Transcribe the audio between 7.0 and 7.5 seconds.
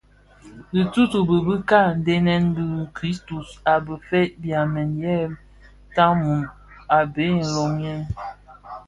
bheg